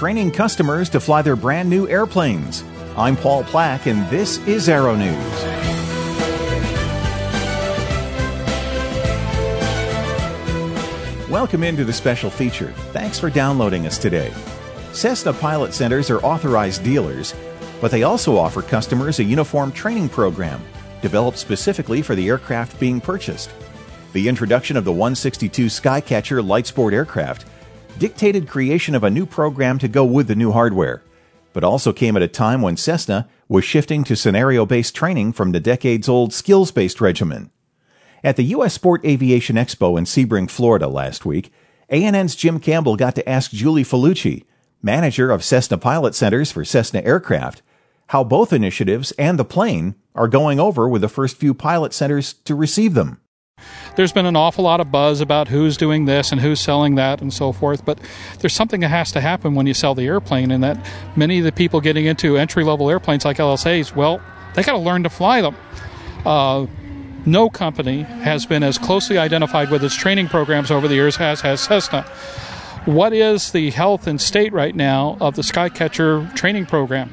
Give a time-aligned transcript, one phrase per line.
[0.00, 2.64] training customers to fly their brand new airplanes.
[2.96, 5.14] I'm Paul Plack, and this is Aero News.
[11.28, 12.72] Welcome into the special feature.
[12.94, 14.32] Thanks for downloading us today.
[14.94, 17.34] Cessna Pilot Centers are authorized dealers,
[17.82, 20.62] but they also offer customers a uniform training program
[21.02, 23.50] developed specifically for the aircraft being purchased.
[24.14, 27.44] The introduction of the 162 Skycatcher light sport aircraft
[28.00, 31.02] dictated creation of a new program to go with the new hardware,
[31.52, 35.52] but also came at a time when Cessna was shifting to scenario based training from
[35.52, 37.50] the decades old skills based regimen.
[38.24, 38.72] At the U.S.
[38.72, 41.52] Sport Aviation Expo in Sebring, Florida last week,
[41.90, 44.44] ANN's Jim Campbell got to ask Julie Filucci,
[44.82, 47.60] manager of Cessna Pilot Centers for Cessna Aircraft,
[48.08, 52.32] how both initiatives and the plane are going over with the first few pilot centers
[52.32, 53.20] to receive them
[53.96, 57.20] there's been an awful lot of buzz about who's doing this and who's selling that
[57.20, 57.84] and so forth.
[57.84, 57.98] But
[58.38, 60.78] there's something that has to happen when you sell the airplane, and that
[61.16, 64.20] many of the people getting into entry level airplanes like LSAs, well,
[64.54, 65.56] they got to learn to fly them.
[66.24, 66.66] Uh,
[67.26, 71.40] no company has been as closely identified with its training programs over the years as
[71.42, 72.02] has Cessna.
[72.86, 77.12] What is the health and state right now of the Skycatcher training program?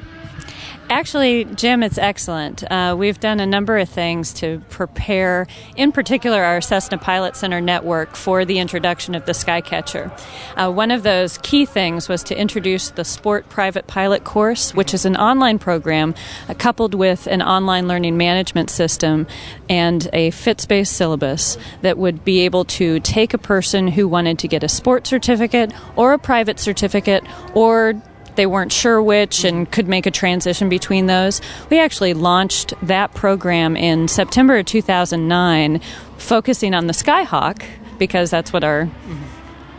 [0.90, 2.64] Actually, Jim, it's excellent.
[2.70, 7.60] Uh, we've done a number of things to prepare, in particular, our Cessna Pilot Center
[7.60, 10.10] network for the introduction of the Skycatcher.
[10.56, 14.94] Uh, one of those key things was to introduce the Sport Private Pilot course, which
[14.94, 16.14] is an online program
[16.48, 19.26] uh, coupled with an online learning management system
[19.68, 24.38] and a FITS based syllabus that would be able to take a person who wanted
[24.38, 28.00] to get a sport certificate or a private certificate or
[28.38, 31.42] they weren't sure which and could make a transition between those.
[31.70, 35.80] We actually launched that program in September of 2009,
[36.18, 37.64] focusing on the Skyhawk
[37.98, 38.88] because that's what our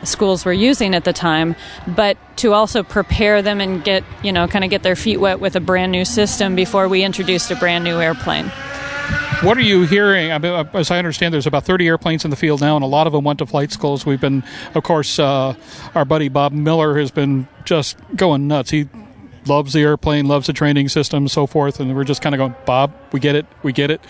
[0.03, 1.55] schools were using at the time,
[1.87, 5.39] but to also prepare them and get, you know, kind of get their feet wet
[5.39, 8.51] with a brand new system before we introduced a brand new airplane.
[9.41, 10.33] What are you hearing?
[10.33, 12.83] I mean, uh, as I understand, there's about 30 airplanes in the field now, and
[12.83, 14.05] a lot of them went to flight schools.
[14.05, 14.43] We've been,
[14.75, 15.55] of course, uh,
[15.95, 18.69] our buddy Bob Miller has been just going nuts.
[18.69, 18.89] He
[19.45, 22.53] loves the airplane, loves the training system, so forth, and we're just kind of going,
[22.65, 24.01] Bob, we get it, we get it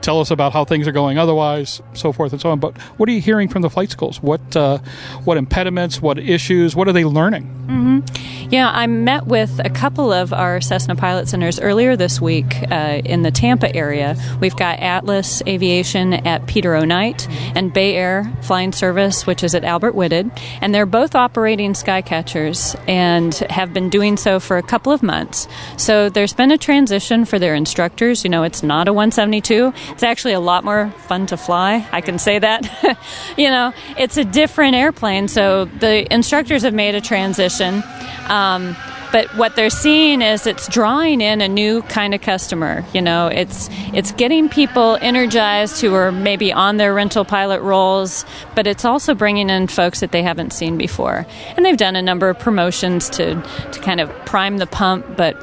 [0.00, 2.58] tell us about how things are going otherwise, so forth and so on.
[2.58, 4.22] But what are you hearing from the flight schools?
[4.22, 4.78] What uh,
[5.24, 6.00] what impediments?
[6.00, 6.74] What issues?
[6.76, 7.44] What are they learning?
[7.66, 8.48] Mm-hmm.
[8.50, 13.22] Yeah, I met with couple of our Cessna pilot centers earlier this week uh, in
[13.22, 14.16] the Tampa area.
[14.40, 16.84] We've got Atlas Aviation at Peter O.
[16.84, 20.30] Knight and Bay Air Flying Service, which is at Albert Whitted,
[20.60, 25.46] and they're both operating Skycatchers and have been doing so for a couple of months.
[25.76, 28.24] So there's been a transition for their instructors.
[28.24, 31.86] You know, it's not a 172 it's actually a lot more fun to fly.
[31.92, 32.98] I can say that.
[33.36, 37.82] you know, it's a different airplane, so the instructors have made a transition.
[38.28, 38.76] Um,
[39.12, 43.26] but what they're seeing is it's drawing in a new kind of customer you know
[43.28, 48.24] it's it's getting people energized who are maybe on their rental pilot rolls
[48.54, 51.26] but it's also bringing in folks that they haven't seen before
[51.56, 53.34] and they've done a number of promotions to
[53.72, 55.36] to kind of prime the pump but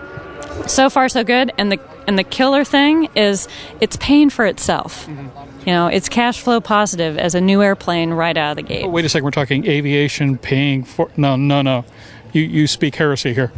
[0.67, 3.47] so far so good and the and the killer thing is
[3.81, 5.07] it's paying for itself.
[5.07, 8.85] You know, it's cash flow positive as a new airplane right out of the gate.
[8.85, 11.09] Oh, wait a second, we're talking aviation paying for.
[11.17, 11.85] No, no, no.
[12.35, 13.53] You, you speak heresy here.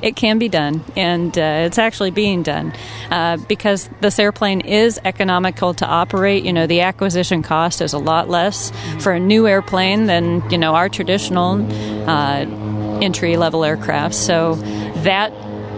[0.00, 2.72] It can be done, and uh, it's actually being done
[3.10, 6.44] uh, because this airplane is economical to operate.
[6.44, 8.70] You know, the acquisition cost is a lot less
[9.00, 11.60] for a new airplane than you know our traditional
[12.08, 12.46] uh,
[13.02, 14.14] entry level aircraft.
[14.14, 14.54] So
[15.02, 15.32] that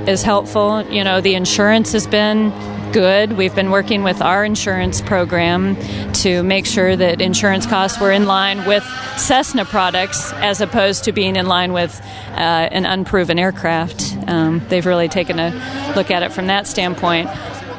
[0.06, 0.82] is helpful.
[0.90, 2.52] You know, the insurance has been
[2.96, 3.34] good.
[3.34, 5.76] We've been working with our insurance program
[6.22, 8.82] to make sure that insurance costs were in line with
[9.18, 12.38] Cessna products as opposed to being in line with uh,
[12.72, 14.16] an unproven aircraft.
[14.26, 15.50] Um, they've really taken a
[15.94, 17.28] look at it from that standpoint.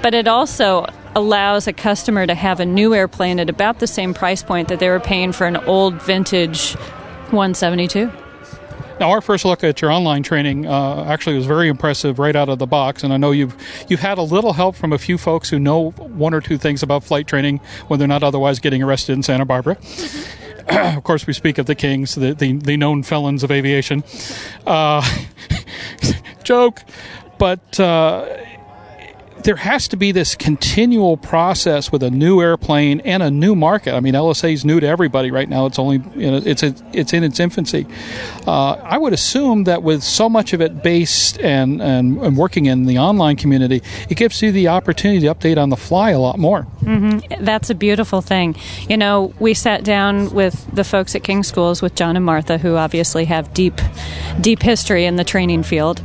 [0.04, 0.86] But it also
[1.16, 4.78] allows a customer to have a new airplane at about the same price point that
[4.78, 6.76] they were paying for an old vintage
[7.32, 8.12] 172.
[9.00, 12.50] Now, our first look at your online training uh, actually was very impressive right out
[12.50, 13.56] of the box, and I know you've
[13.88, 16.82] you've had a little help from a few folks who know one or two things
[16.82, 19.78] about flight training when they're not otherwise getting arrested in Santa Barbara.
[20.68, 24.04] of course, we speak of the kings, the the, the known felons of aviation.
[24.66, 25.08] Uh,
[26.44, 26.82] joke,
[27.38, 27.80] but.
[27.80, 28.26] Uh,
[29.48, 33.94] there has to be this continual process with a new airplane and a new market.
[33.94, 35.68] I mean, LSA is new to everybody right now.
[35.68, 37.88] It's only you know, it's it's in its infancy.
[38.46, 42.66] Uh, I would assume that with so much of it based and, and, and working
[42.66, 46.20] in the online community, it gives you the opportunity to update on the fly a
[46.20, 46.68] lot more.
[46.82, 47.46] Mm-hmm.
[47.46, 48.58] That's a beautiful thing.
[48.90, 52.58] You know, we sat down with the folks at King Schools with John and Martha,
[52.58, 53.80] who obviously have deep
[54.42, 56.02] deep history in the training field,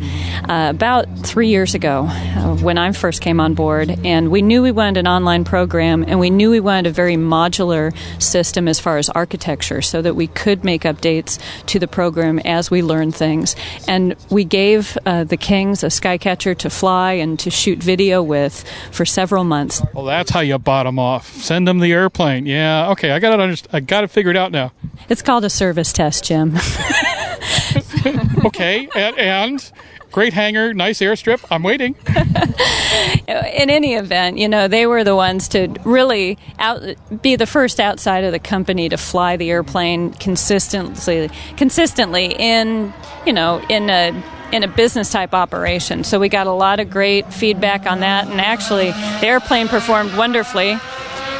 [0.49, 3.91] uh, about three years ago uh, when I first came on board.
[4.05, 7.17] And we knew we wanted an online program, and we knew we wanted a very
[7.17, 12.39] modular system as far as architecture so that we could make updates to the program
[12.41, 13.57] as we learn things.
[13.89, 18.65] And we gave uh, the Kings a Skycatcher to fly and to shoot video with
[18.91, 19.83] for several months.
[19.95, 21.33] Well, that's how you bottom off.
[21.35, 22.47] Send them the airplane.
[22.47, 23.43] Yeah, okay, I got it.
[23.43, 24.73] Underst- I got it figured out now.
[25.09, 26.57] It's called a service test, Jim.
[28.45, 29.73] okay, and, and
[30.13, 31.45] great hangar, nice airstrip.
[31.51, 31.97] I'm waiting.
[33.29, 36.83] In any event, you know, they were the ones to really out,
[37.23, 42.93] be the first outside of the company to fly the airplane consistently, consistently in,
[43.27, 44.23] you know, in a
[44.53, 46.05] in a business type operation.
[46.05, 50.15] So we got a lot of great feedback on that, and actually, the airplane performed
[50.17, 50.79] wonderfully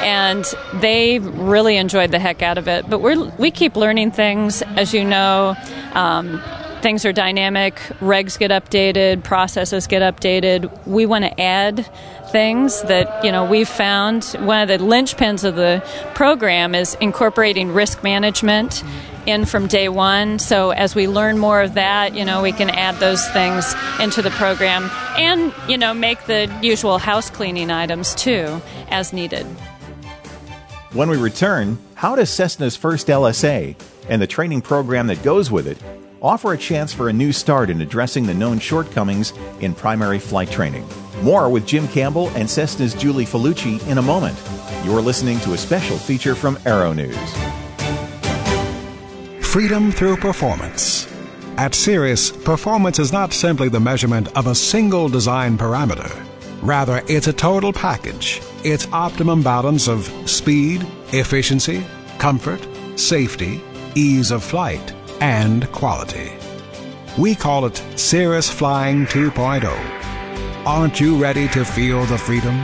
[0.03, 2.89] and they really enjoyed the heck out of it.
[2.91, 5.55] But we we keep learning things, as you know.
[5.93, 6.43] Um,
[6.83, 10.87] things are dynamic, regs get updated, processes get updated.
[10.87, 11.89] We want to add
[12.31, 14.25] things that you know we've found.
[14.41, 15.83] One of the linchpins of the
[16.15, 18.83] program is incorporating risk management
[19.27, 20.39] in from day one.
[20.39, 24.21] So as we learn more of that, you know, we can add those things into
[24.21, 29.47] the program and, you know, make the usual house cleaning items too as needed.
[30.93, 33.77] When we return, how does Cessna's first LSA
[34.09, 35.79] and the training program that goes with it
[36.23, 40.51] offer a chance for a new start in addressing the known shortcomings in primary flight
[40.51, 40.89] training?
[41.23, 44.41] More with Jim Campbell and Cessna's Julie Filucci in a moment.
[44.85, 47.17] You're listening to a special feature from Aero News.
[49.45, 51.13] Freedom through performance.
[51.59, 56.11] At Cirrus, performance is not simply the measurement of a single design parameter.
[56.63, 58.41] Rather, it's a total package.
[58.65, 61.85] It's optimum balance of speed, efficiency,
[62.19, 62.67] comfort,
[62.97, 63.61] safety,
[63.95, 66.33] ease of flight, and quality.
[67.17, 69.63] We call it Cirrus Flying 2.0.
[70.67, 72.59] Aren't you ready to feel the freedom?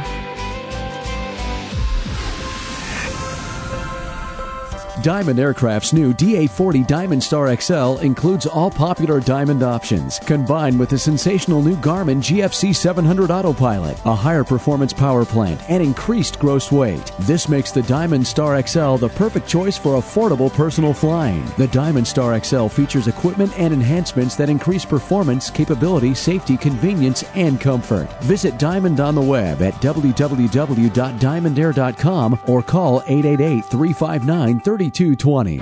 [5.03, 10.99] Diamond Aircraft's new DA40 Diamond Star XL includes all popular Diamond options, combined with the
[10.99, 17.13] sensational new Garmin GFC 700 Autopilot, a higher performance power plant, and increased gross weight.
[17.21, 21.45] This makes the Diamond Star XL the perfect choice for affordable personal flying.
[21.59, 27.61] The Diamond Star XL features equipment and enhancements that increase performance, capability, safety, convenience, and
[27.61, 28.13] comfort.
[28.25, 34.59] Visit Diamond on the web at www.diamondair.com or call 888 359
[34.91, 35.59] 3220.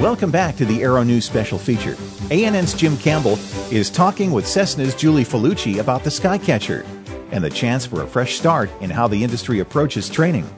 [0.00, 1.96] Welcome back to the Aero News special feature.
[2.30, 3.38] ANN's Jim Campbell
[3.72, 6.86] is talking with Cessna's Julie Filucci about the Skycatcher
[7.32, 10.48] and the chance for a fresh start in how the industry approaches training.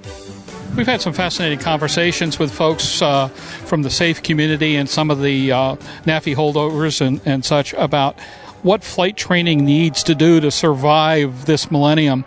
[0.77, 5.23] We've had some fascinating conversations with folks uh, from the SAFE community and some of
[5.23, 8.19] the uh, NAFI holdovers and, and such about
[8.67, 12.25] what flight training needs to do to survive this millennium.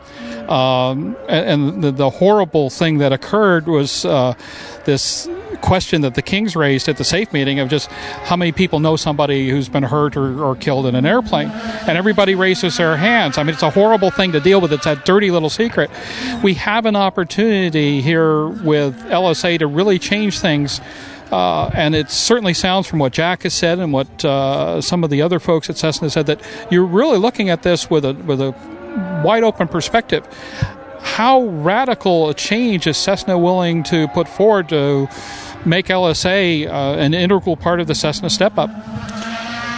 [0.48, 4.34] Um, and the, the, horrible thing that occurred was uh,
[4.86, 5.28] this
[5.62, 8.96] question that the Kings raised at the SAFE meeting of just how many people know
[8.96, 11.50] somebody who's been hurt or, or, killed in an airplane.
[11.50, 13.38] And everybody raises their hands.
[13.38, 14.74] I mean, it's a horrible thing to deal with.
[14.74, 15.90] It's that dirty little secret.
[16.44, 20.82] We have an opportunity here with LSA to really change things.
[21.32, 25.12] Uh, and it certainly sounds from what Jack has said and what uh, some of
[25.12, 26.42] the other folks at Cessna said that
[26.72, 28.52] you're really looking at this with a with a
[29.24, 30.26] wide open perspective.
[31.02, 35.08] How radical a change is Cessna willing to put forward to
[35.66, 38.70] make LSA uh, an integral part of the Cessna step up?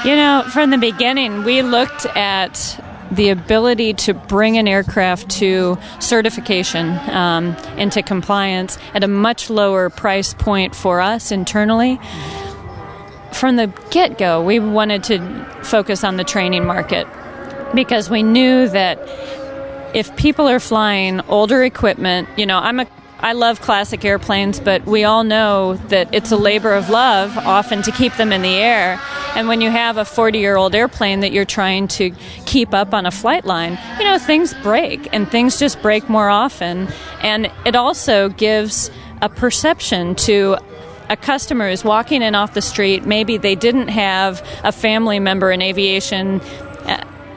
[0.05, 2.79] You know, from the beginning, we looked at
[3.11, 9.89] the ability to bring an aircraft to certification um, into compliance at a much lower
[9.89, 11.99] price point for us internally.
[13.33, 17.07] From the get go, we wanted to focus on the training market
[17.75, 18.97] because we knew that
[19.93, 22.87] if people are flying older equipment, you know, I'm a
[23.21, 27.83] I love classic airplanes, but we all know that it's a labor of love often
[27.83, 28.99] to keep them in the air.
[29.35, 32.11] And when you have a 40 year old airplane that you're trying to
[32.45, 36.29] keep up on a flight line, you know, things break and things just break more
[36.29, 36.87] often.
[37.21, 38.89] And it also gives
[39.21, 40.57] a perception to
[41.11, 45.51] a customer is walking in off the street, maybe they didn't have a family member
[45.51, 46.39] in aviation.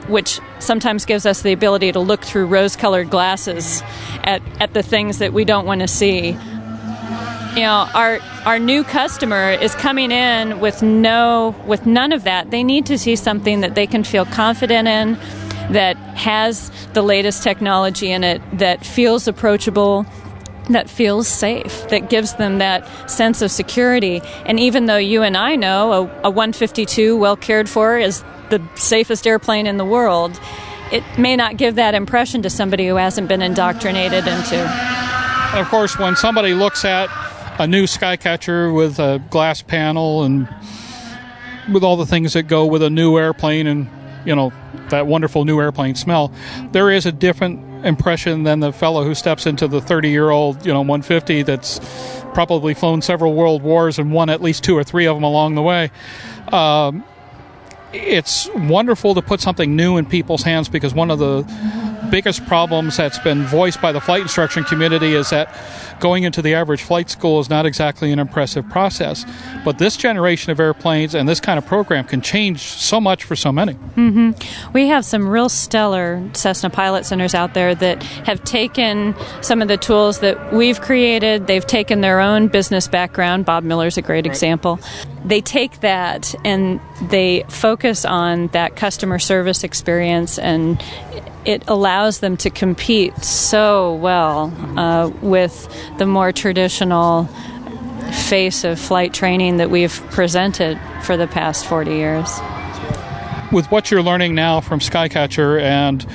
[0.07, 3.81] Which sometimes gives us the ability to look through rose colored glasses
[4.23, 6.37] at, at the things that we don't want to see.
[7.55, 12.51] You know, our our new customer is coming in with no with none of that.
[12.51, 15.17] They need to see something that they can feel confident in,
[15.71, 20.05] that has the latest technology in it, that feels approachable,
[20.69, 24.21] that feels safe, that gives them that sense of security.
[24.45, 28.23] And even though you and I know a, a 152 well cared for is
[28.57, 30.39] the safest airplane in the world,
[30.91, 34.61] it may not give that impression to somebody who hasn't been indoctrinated into.
[35.53, 37.09] Of course, when somebody looks at
[37.59, 40.47] a new Skycatcher with a glass panel and
[41.71, 43.89] with all the things that go with a new airplane and
[44.25, 44.51] you know
[44.89, 46.31] that wonderful new airplane smell,
[46.71, 50.65] there is a different impression than the fellow who steps into the 30 year old
[50.65, 51.79] you know 150 that's
[52.33, 55.55] probably flown several world wars and won at least two or three of them along
[55.55, 55.89] the way.
[56.51, 57.03] Um,
[57.95, 61.43] it's wonderful to put something new in people's hands because one of the
[62.05, 65.49] biggest problems that's been voiced by the flight instruction community is that
[65.99, 69.25] going into the average flight school is not exactly an impressive process.
[69.63, 73.35] But this generation of airplanes and this kind of program can change so much for
[73.35, 73.73] so many.
[73.73, 74.71] Mm-hmm.
[74.73, 79.67] We have some real stellar Cessna pilot centers out there that have taken some of
[79.67, 81.47] the tools that we've created.
[81.47, 83.45] They've taken their own business background.
[83.45, 84.25] Bob Miller's a great right.
[84.25, 84.79] example.
[85.23, 90.81] They take that and they focus on that customer service experience and
[91.45, 97.25] it allows them to compete so well uh, with the more traditional
[98.29, 102.39] face of flight training that we've presented for the past 40 years.
[103.51, 106.05] With what you're learning now from Skycatcher and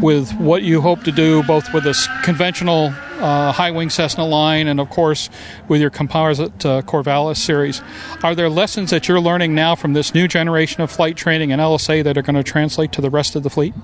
[0.00, 4.68] with what you hope to do both with this conventional uh, high wing Cessna line
[4.68, 5.28] and, of course,
[5.66, 7.82] with your composite uh, Corvalis series,
[8.22, 11.60] are there lessons that you're learning now from this new generation of flight training and
[11.60, 13.74] LSA that are going to translate to the rest of the fleet?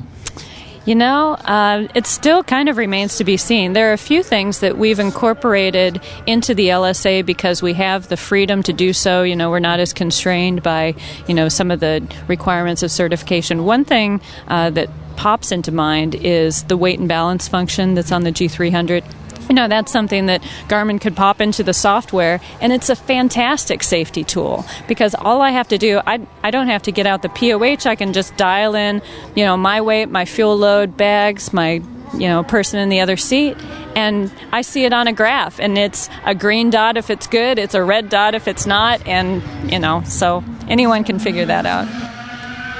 [0.86, 3.72] You know, uh, it still kind of remains to be seen.
[3.72, 8.18] There are a few things that we've incorporated into the LSA because we have the
[8.18, 9.22] freedom to do so.
[9.22, 10.94] You know, we're not as constrained by,
[11.26, 13.64] you know, some of the requirements of certification.
[13.64, 18.24] One thing uh, that pops into mind is the weight and balance function that's on
[18.24, 19.04] the G300
[19.48, 23.82] you know that's something that Garmin could pop into the software and it's a fantastic
[23.82, 27.22] safety tool because all I have to do I, I don't have to get out
[27.22, 29.02] the POH I can just dial in
[29.34, 31.82] you know my weight my fuel load bags my
[32.14, 33.56] you know person in the other seat
[33.96, 37.58] and I see it on a graph and it's a green dot if it's good
[37.58, 41.66] it's a red dot if it's not and you know so anyone can figure that
[41.66, 41.86] out.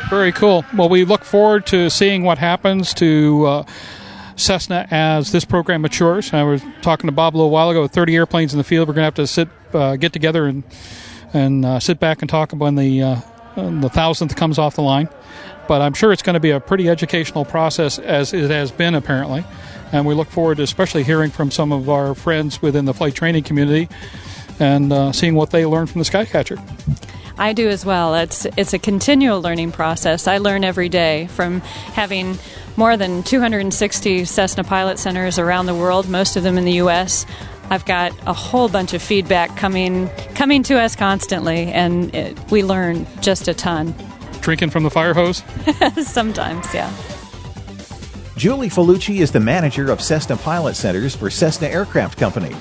[0.08, 0.64] Very cool.
[0.76, 3.64] Well we look forward to seeing what happens to uh,
[4.36, 6.32] Cessna as this program matures.
[6.32, 7.82] I was talking to Bob a little while ago.
[7.82, 10.46] With 30 airplanes in the field, we're going to have to sit, uh, get together
[10.46, 10.64] and
[11.32, 13.20] and uh, sit back and talk when the uh,
[13.56, 15.08] the thousandth comes off the line.
[15.66, 18.94] But I'm sure it's going to be a pretty educational process, as it has been
[18.94, 19.44] apparently.
[19.92, 23.14] And we look forward to especially hearing from some of our friends within the flight
[23.14, 23.88] training community
[24.58, 26.60] and uh, seeing what they learn from the Skycatcher.
[27.36, 28.14] I do as well.
[28.14, 30.28] It's it's a continual learning process.
[30.28, 32.38] I learn every day from having
[32.76, 37.26] more than 260 Cessna pilot centers around the world, most of them in the U.S.
[37.70, 42.62] I've got a whole bunch of feedback coming coming to us constantly, and it, we
[42.62, 43.94] learn just a ton.
[44.40, 45.42] Drinking from the fire hose?
[46.02, 46.92] Sometimes, yeah.
[48.36, 52.54] Julie Filucci is the manager of Cessna Pilot Centers for Cessna Aircraft Company.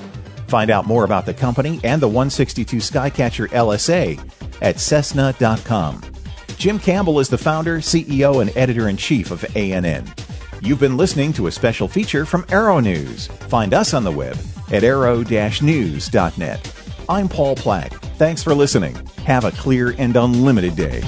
[0.48, 4.20] Find out more about the company and the 162 Skycatcher LSA
[4.62, 6.13] at Cessna.com.
[6.58, 10.12] Jim Campbell is the founder, CEO, and editor in chief of ANN.
[10.62, 13.28] You've been listening to a special feature from Aero News.
[13.28, 14.38] Find us on the web
[14.72, 16.76] at aero-news.net.
[17.10, 17.92] I'm Paul Plack.
[18.16, 18.96] Thanks for listening.
[19.26, 21.02] Have a clear and unlimited day.